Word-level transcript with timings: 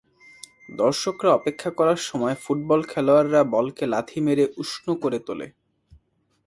দর্শকরা 0.75 1.29
অপেক্ষা 1.33 1.69
করার 1.69 1.99
সময় 2.01 2.35
ফুটবল 2.35 2.81
খেলোয়াড়রা 2.83 3.41
বলকে 3.51 3.83
লাথি 3.87 4.19
মেরে 4.21 4.45
উষ্ণ 4.57 4.87
করে 4.95 5.19
তোলে। 5.19 5.47